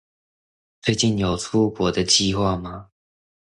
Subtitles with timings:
[0.81, 2.89] 最近有出國的計畫嗎？